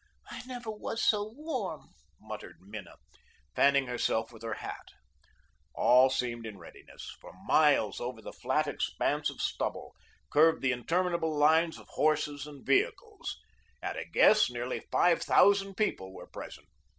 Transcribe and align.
"I 0.31 0.41
never 0.47 0.71
was 0.71 0.99
so 1.03 1.31
warm," 1.31 1.89
murmured 2.19 2.57
Minna, 2.59 2.95
fanning 3.55 3.85
herself 3.85 4.31
with 4.33 4.41
her 4.41 4.55
hat. 4.55 4.87
All 5.75 6.09
seemed 6.09 6.47
in 6.47 6.57
readiness. 6.57 7.15
For 7.21 7.31
miles 7.45 7.99
over 8.01 8.19
the 8.19 8.33
flat 8.33 8.65
expanse 8.65 9.29
of 9.29 9.39
stubble, 9.43 9.93
curved 10.31 10.63
the 10.63 10.71
interminable 10.71 11.37
lines 11.37 11.77
of 11.77 11.87
horses 11.89 12.47
and 12.47 12.65
vehicles. 12.65 13.37
At 13.83 13.95
a 13.95 14.05
guess, 14.11 14.49
nearly 14.49 14.79
five 14.91 15.21
thousand 15.21 15.75
people 15.75 16.11
were 16.11 16.25
present. 16.25 16.67